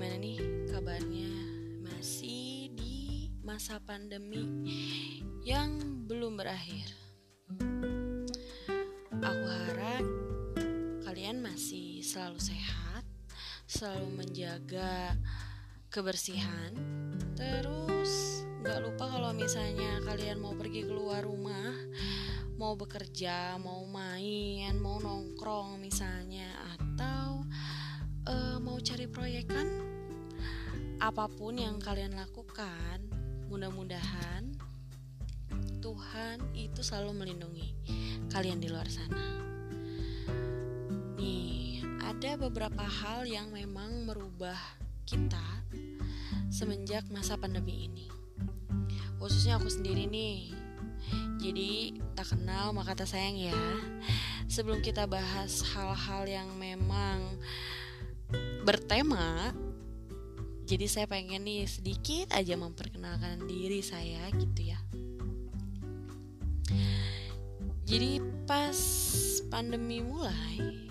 gimana 0.00 0.16
nih 0.16 0.40
kabarnya? 0.72 1.32
Masih 1.84 2.72
di 2.72 3.28
masa 3.44 3.76
pandemi 3.84 4.48
yang 5.44 5.76
belum 6.08 6.40
berakhir. 6.40 6.88
Aku 9.12 9.44
harap 9.44 10.00
kalian 11.04 11.44
masih 11.44 12.00
selalu 12.00 12.40
sehat, 12.40 13.04
selalu 13.68 14.24
menjaga 14.24 15.20
kebersihan, 15.92 16.72
terus 17.36 18.40
gak 18.64 18.80
lupa 18.80 19.04
kalau 19.04 19.36
misalnya 19.36 20.00
kalian 20.00 20.40
mau 20.40 20.56
pergi 20.56 20.88
keluar 20.88 21.28
rumah, 21.28 21.76
mau 22.56 22.72
bekerja, 22.72 23.60
mau 23.60 23.84
main, 23.84 24.80
mau 24.80 24.96
nongkrong 24.96 25.76
misalnya, 25.76 26.48
atau 26.80 27.44
uh, 28.32 28.56
mau 28.64 28.80
cari 28.80 29.04
proyek 29.04 29.44
kan 29.52 29.89
apa 31.00 31.32
pun 31.32 31.56
yang 31.56 31.80
kalian 31.80 32.12
lakukan, 32.12 33.00
mudah-mudahan 33.48 34.52
Tuhan 35.80 36.44
itu 36.52 36.84
selalu 36.84 37.24
melindungi 37.24 37.72
kalian 38.28 38.60
di 38.60 38.68
luar 38.68 38.84
sana. 38.84 39.40
Nih, 41.16 41.80
ada 42.04 42.36
beberapa 42.36 42.84
hal 42.84 43.24
yang 43.24 43.48
memang 43.48 44.04
merubah 44.04 44.60
kita 45.08 45.64
semenjak 46.52 47.08
masa 47.08 47.40
pandemi 47.40 47.88
ini. 47.88 48.06
Khususnya 49.16 49.56
aku 49.56 49.72
sendiri 49.72 50.04
nih. 50.04 50.52
Jadi, 51.40 51.96
tak 52.12 52.36
kenal 52.36 52.76
maka 52.76 52.92
tak 52.92 53.08
sayang 53.08 53.40
ya. 53.40 53.56
Sebelum 54.52 54.84
kita 54.84 55.08
bahas 55.08 55.64
hal-hal 55.72 56.28
yang 56.28 56.48
memang 56.60 57.40
bertema 58.68 59.56
jadi 60.70 60.86
saya 60.86 61.06
pengen 61.10 61.42
nih 61.42 61.66
sedikit 61.66 62.30
aja 62.30 62.54
memperkenalkan 62.54 63.42
diri 63.50 63.82
saya 63.82 64.30
gitu 64.38 64.70
ya. 64.70 64.78
Jadi 67.90 68.22
pas 68.46 68.78
pandemi 69.50 69.98
mulai 69.98 70.86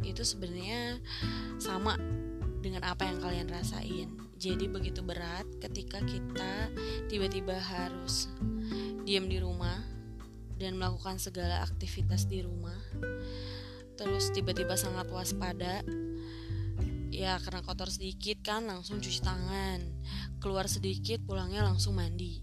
itu 0.00 0.24
sebenarnya 0.24 1.04
sama 1.60 2.00
dengan 2.64 2.80
apa 2.88 3.04
yang 3.04 3.20
kalian 3.20 3.52
rasain. 3.52 4.08
Jadi 4.40 4.72
begitu 4.72 5.04
berat 5.04 5.44
ketika 5.60 6.00
kita 6.00 6.72
tiba-tiba 7.12 7.60
harus 7.60 8.32
diam 9.04 9.28
di 9.28 9.36
rumah 9.36 9.84
dan 10.56 10.80
melakukan 10.80 11.20
segala 11.20 11.60
aktivitas 11.60 12.24
di 12.24 12.40
rumah 12.40 12.80
terus 14.00 14.32
tiba-tiba 14.32 14.80
sangat 14.80 15.12
waspada 15.12 15.84
ya 17.20 17.36
karena 17.36 17.60
kotor 17.60 17.92
sedikit 17.92 18.40
kan 18.40 18.64
langsung 18.64 19.04
cuci 19.04 19.20
tangan. 19.20 19.84
Keluar 20.40 20.64
sedikit 20.72 21.20
pulangnya 21.28 21.60
langsung 21.60 22.00
mandi. 22.00 22.40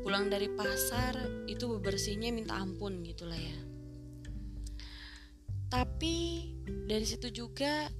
Pulang 0.00 0.32
dari 0.32 0.48
pasar 0.48 1.44
itu 1.44 1.68
bebersihnya 1.68 2.32
minta 2.32 2.56
ampun 2.56 3.04
gitulah 3.04 3.36
ya. 3.36 3.58
Tapi 5.68 6.48
dari 6.88 7.04
situ 7.04 7.28
juga 7.28 7.92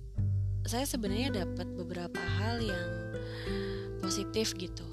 saya 0.65 0.89
sebenarnya 0.89 1.45
dapat 1.45 1.69
beberapa 1.77 2.17
hal 2.41 2.65
yang 2.65 2.91
positif 4.01 4.57
gitu. 4.57 4.89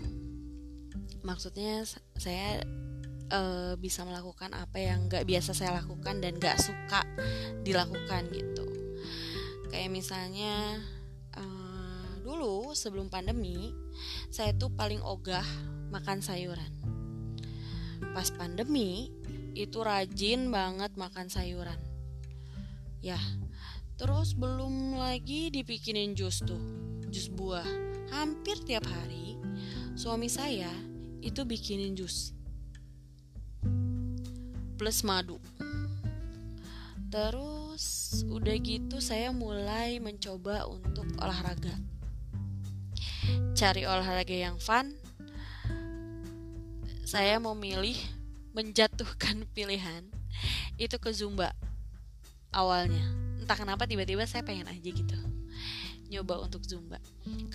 Maksudnya 1.24 1.88
saya 2.20 2.68
uh, 3.32 3.80
bisa 3.80 4.04
melakukan 4.04 4.52
apa 4.52 4.76
yang 4.76 5.08
gak 5.08 5.24
biasa 5.24 5.56
saya 5.56 5.80
lakukan 5.80 6.20
dan 6.20 6.36
gak 6.36 6.60
suka 6.60 7.08
dilakukan 7.64 8.28
gitu. 8.36 8.68
Kayak 9.72 9.90
misalnya 9.90 10.84
dulu 12.24 12.72
sebelum 12.72 13.12
pandemi 13.12 13.76
saya 14.32 14.56
tuh 14.56 14.72
paling 14.72 15.04
ogah 15.04 15.44
makan 15.92 16.24
sayuran. 16.24 16.72
Pas 18.16 18.32
pandemi 18.32 19.12
itu 19.54 19.84
rajin 19.84 20.50
banget 20.50 20.96
makan 20.96 21.28
sayuran. 21.28 21.78
Ya 23.04 23.20
terus 24.00 24.34
belum 24.34 24.98
lagi 24.98 25.52
dibikinin 25.54 26.16
jus 26.16 26.42
tuh 26.42 26.64
jus 27.12 27.28
buah. 27.28 27.68
Hampir 28.16 28.64
tiap 28.64 28.88
hari 28.88 29.36
suami 29.94 30.32
saya 30.32 30.72
itu 31.20 31.44
bikinin 31.44 31.94
jus. 31.94 32.32
Plus 34.80 35.04
madu. 35.06 35.38
Terus 37.14 38.26
udah 38.26 38.58
gitu 38.58 38.98
saya 38.98 39.30
mulai 39.30 40.02
mencoba 40.02 40.66
untuk 40.66 41.06
olahraga 41.22 41.93
cari 43.64 43.88
olahraga 43.88 44.36
yang 44.36 44.60
fun, 44.60 44.92
saya 47.08 47.40
mau 47.40 47.56
milih 47.56 47.96
menjatuhkan 48.52 49.48
pilihan 49.56 50.04
itu 50.76 51.00
ke 51.00 51.16
Zumba 51.16 51.56
awalnya. 52.52 53.08
Entah 53.40 53.56
kenapa 53.56 53.88
tiba-tiba 53.88 54.28
saya 54.28 54.44
pengen 54.44 54.68
aja 54.68 54.84
gitu 54.84 55.16
nyoba 56.12 56.44
untuk 56.44 56.60
Zumba. 56.68 57.00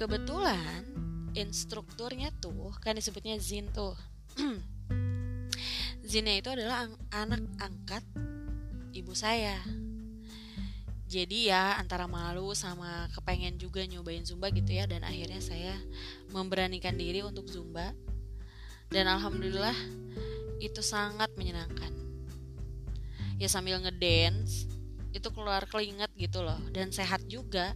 Kebetulan 0.01 0.89
instrukturnya 1.37 2.33
tuh 2.41 2.73
kan 2.81 2.97
disebutnya 2.97 3.37
Zin 3.37 3.69
tuh. 3.69 3.93
Zinnya 6.09 6.41
itu 6.41 6.49
adalah 6.49 6.89
anak 7.13 7.45
angkat 7.61 8.01
ibu 8.97 9.13
saya 9.13 9.61
jadi 11.09 11.39
ya 11.49 11.65
antara 11.81 12.05
malu 12.05 12.53
sama 12.53 13.09
kepengen 13.17 13.57
juga 13.57 13.81
nyobain 13.89 14.21
zumba 14.29 14.53
gitu 14.53 14.77
ya 14.77 14.85
dan 14.85 15.01
akhirnya 15.01 15.41
saya 15.41 15.73
memberanikan 16.37 16.93
diri 17.01 17.25
untuk 17.25 17.49
zumba. 17.49 17.97
Dan 18.93 19.09
alhamdulillah 19.09 19.73
itu 20.61 20.85
sangat 20.85 21.33
menyenangkan. 21.41 21.89
Ya 23.41 23.49
sambil 23.49 23.81
ngedance 23.81 24.69
itu 25.17 25.33
keluar 25.33 25.65
keringat 25.65 26.13
gitu 26.13 26.45
loh 26.45 26.61
dan 26.77 26.93
sehat 26.93 27.25
juga. 27.25 27.73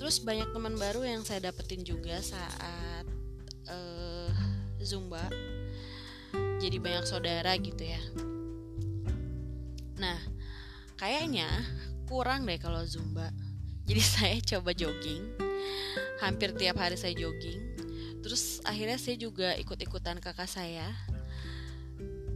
Terus 0.00 0.24
banyak 0.24 0.48
teman 0.56 0.72
baru 0.80 1.04
yang 1.04 1.20
saya 1.20 1.52
dapetin 1.52 1.84
juga 1.84 2.16
saat 2.24 3.04
uh, 3.68 4.32
zumba. 4.80 5.28
Jadi 6.64 6.80
banyak 6.80 7.04
saudara 7.04 7.52
gitu 7.60 7.84
ya. 7.84 8.00
Nah 10.00 10.16
kayaknya 10.98 11.46
kurang 12.10 12.44
deh 12.44 12.58
kalau 12.58 12.82
zumba. 12.82 13.30
Jadi 13.86 14.02
saya 14.18 14.36
coba 14.42 14.74
jogging. 14.74 15.24
Hampir 16.18 16.52
tiap 16.58 16.82
hari 16.82 16.98
saya 16.98 17.14
jogging. 17.14 17.78
Terus 18.20 18.58
akhirnya 18.66 18.98
saya 18.98 19.16
juga 19.16 19.54
ikut-ikutan 19.54 20.18
kakak 20.18 20.50
saya 20.50 20.90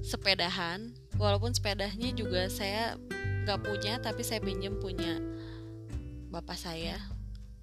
sepedahan. 0.00 0.94
Walaupun 1.18 1.52
sepedanya 1.52 2.14
juga 2.14 2.46
saya 2.48 2.96
nggak 3.42 3.60
punya 3.66 3.98
tapi 3.98 4.22
saya 4.22 4.38
pinjam 4.38 4.78
punya 4.78 5.18
bapak 6.30 6.56
saya 6.56 6.96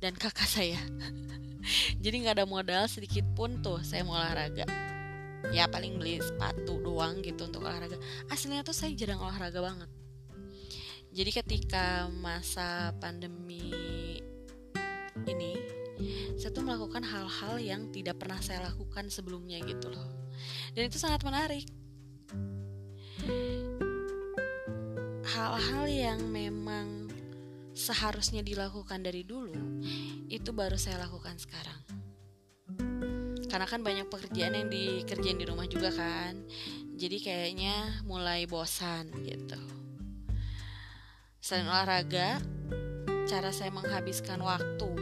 dan 0.04 0.14
kakak 0.22 0.46
saya. 0.46 0.78
Jadi 2.04 2.16
nggak 2.28 2.44
ada 2.44 2.48
modal 2.48 2.88
sedikit 2.92 3.24
pun 3.34 3.64
tuh 3.64 3.80
saya 3.82 4.04
mau 4.04 4.20
olahraga. 4.20 4.68
Ya 5.56 5.72
paling 5.72 5.96
beli 5.96 6.20
sepatu 6.20 6.84
doang 6.84 7.24
gitu 7.24 7.48
untuk 7.48 7.64
olahraga. 7.64 7.96
Aslinya 8.28 8.68
tuh 8.68 8.76
saya 8.76 8.92
jarang 8.92 9.24
olahraga 9.24 9.64
banget 9.64 9.90
jadi 11.10 11.42
ketika 11.42 12.06
masa 12.22 12.94
pandemi 13.02 13.74
ini 15.26 15.58
saya 16.38 16.54
tuh 16.54 16.64
melakukan 16.64 17.02
hal-hal 17.02 17.58
yang 17.58 17.90
tidak 17.90 18.22
pernah 18.22 18.38
saya 18.40 18.72
lakukan 18.72 19.10
sebelumnya 19.12 19.60
gitu 19.66 19.92
loh. 19.92 20.08
Dan 20.72 20.88
itu 20.88 21.02
sangat 21.02 21.26
menarik. 21.26 21.68
Hal-hal 25.28 25.86
yang 25.90 26.24
memang 26.30 27.12
seharusnya 27.76 28.46
dilakukan 28.46 29.04
dari 29.04 29.26
dulu 29.26 29.82
itu 30.30 30.54
baru 30.54 30.78
saya 30.78 31.04
lakukan 31.10 31.36
sekarang. 31.42 31.82
Karena 33.50 33.66
kan 33.66 33.82
banyak 33.82 34.08
pekerjaan 34.08 34.56
yang 34.56 34.70
dikerjain 34.70 35.42
di 35.42 35.46
rumah 35.50 35.66
juga 35.66 35.90
kan. 35.90 36.38
Jadi 36.96 37.18
kayaknya 37.18 38.06
mulai 38.06 38.46
bosan 38.46 39.10
gitu 39.26 39.89
selain 41.50 41.66
olahraga 41.66 42.38
cara 43.26 43.50
saya 43.50 43.74
menghabiskan 43.74 44.38
waktu 44.38 44.94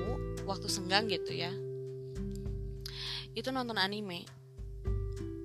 waktu 0.47 0.71
senggang 0.71 1.11
gitu 1.11 1.35
ya 1.35 1.51
itu 3.35 3.51
nonton 3.51 3.75
anime. 3.75 4.23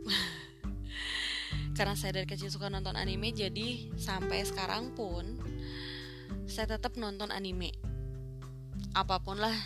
Karena 1.77 1.99
saya 1.99 2.23
dari 2.23 2.31
kecil 2.31 2.55
suka 2.55 2.71
nonton 2.71 2.95
anime 2.95 3.35
jadi 3.35 3.91
sampai 3.99 4.47
sekarang 4.47 4.95
pun 4.95 5.43
saya 6.47 6.79
tetap 6.79 6.95
nonton 6.95 7.35
anime. 7.35 7.75
Apa 8.95 9.19
pun 9.19 9.43
lah 9.43 9.59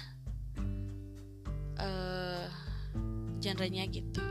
uh, 1.84 2.48
genrenya 3.44 3.84
gitu. 3.92 4.24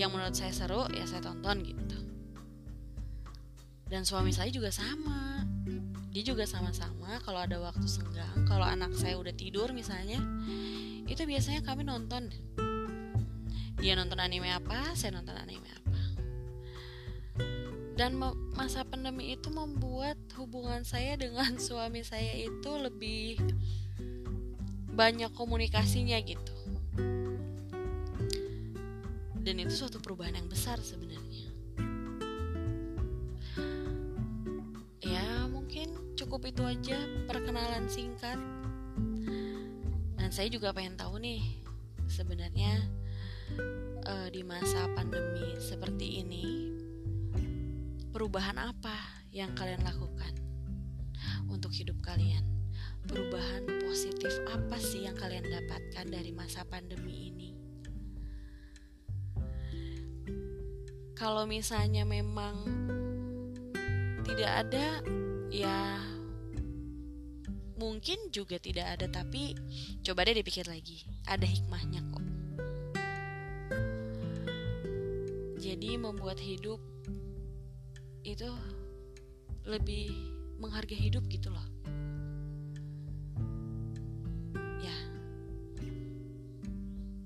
Yang 0.00 0.10
menurut 0.16 0.32
saya 0.32 0.56
seru 0.56 0.88
ya 0.96 1.04
saya 1.04 1.28
tonton 1.28 1.60
gitu 1.60 2.05
dan 3.86 4.02
suami 4.02 4.34
saya 4.34 4.50
juga 4.50 4.74
sama. 4.74 5.46
Dia 6.10 6.24
juga 6.32 6.48
sama-sama 6.48 7.20
kalau 7.22 7.44
ada 7.44 7.60
waktu 7.60 7.84
senggang 7.86 8.48
kalau 8.48 8.64
anak 8.64 8.96
saya 8.96 9.20
udah 9.20 9.36
tidur 9.36 9.70
misalnya 9.76 10.18
itu 11.06 11.22
biasanya 11.22 11.62
kami 11.62 11.86
nonton. 11.86 12.32
Dia 13.78 13.94
nonton 13.94 14.18
anime 14.18 14.50
apa 14.50 14.96
saya 14.98 15.14
nonton 15.14 15.36
anime 15.38 15.68
apa. 15.70 16.00
Dan 17.96 18.20
masa 18.52 18.84
pandemi 18.84 19.32
itu 19.32 19.48
membuat 19.48 20.20
hubungan 20.36 20.84
saya 20.84 21.16
dengan 21.16 21.56
suami 21.66 22.02
saya 22.02 22.32
itu 22.36 22.70
lebih 22.74 23.40
banyak 24.96 25.30
komunikasinya 25.36 26.16
gitu. 26.24 26.56
Dan 29.46 29.62
itu 29.62 29.78
suatu 29.78 30.02
perubahan 30.02 30.34
yang 30.34 30.50
besar 30.50 30.82
sebenarnya 30.82 31.25
cukup 36.26 36.42
itu 36.50 36.62
aja 36.66 36.98
perkenalan 37.30 37.86
singkat. 37.86 38.34
Dan 40.18 40.34
saya 40.34 40.50
juga 40.50 40.74
pengen 40.74 40.98
tahu 40.98 41.22
nih 41.22 41.38
sebenarnya 42.10 42.82
uh, 44.10 44.26
di 44.34 44.42
masa 44.42 44.90
pandemi 44.90 45.54
seperti 45.62 46.26
ini 46.26 46.74
perubahan 48.10 48.58
apa 48.58 49.22
yang 49.30 49.54
kalian 49.54 49.86
lakukan 49.86 50.34
untuk 51.46 51.70
hidup 51.70 51.94
kalian? 52.02 52.42
Perubahan 53.06 53.86
positif 53.86 54.34
apa 54.50 54.82
sih 54.82 55.06
yang 55.06 55.14
kalian 55.14 55.46
dapatkan 55.46 56.10
dari 56.10 56.34
masa 56.34 56.66
pandemi 56.66 57.30
ini? 57.30 57.50
Kalau 61.14 61.46
misalnya 61.46 62.02
memang 62.02 62.66
tidak 64.26 64.66
ada 64.66 65.06
ya 65.54 66.05
mungkin 67.76 68.32
juga 68.32 68.56
tidak 68.56 68.96
ada 68.98 69.06
tapi 69.08 69.52
coba 70.00 70.24
deh 70.24 70.36
dipikir 70.36 70.64
lagi. 70.64 71.04
Ada 71.28 71.44
hikmahnya 71.44 72.00
kok. 72.08 72.24
Jadi 75.60 76.00
membuat 76.00 76.40
hidup 76.40 76.80
itu 78.24 78.48
lebih 79.68 80.10
menghargai 80.56 80.96
hidup 80.96 81.24
gitu 81.28 81.52
loh. 81.52 81.66
Ya. 84.80 84.96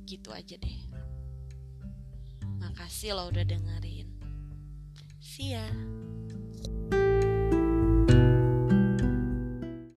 Gitu 0.05 0.29
aja 0.35 0.56
deh. 0.58 0.79
Makasih 2.58 3.14
lo 3.14 3.31
udah 3.31 3.46
dengerin. 3.46 4.08
See 5.23 5.55
ya. 5.55 5.69